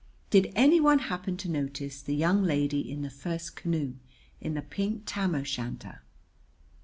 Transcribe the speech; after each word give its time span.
Did 0.31 0.51
any 0.55 0.79
one 0.79 0.97
happen 0.97 1.37
to 1.37 1.47
notice 1.47 2.01
the 2.01 2.15
young 2.15 2.41
lady 2.43 2.91
in 2.91 3.03
the 3.03 3.11
first 3.11 3.55
canoe, 3.55 3.93
in 4.39 4.55
the 4.55 4.63
pink 4.63 5.03
tam 5.05 5.35
o' 5.35 5.43
shanter?" 5.43 6.01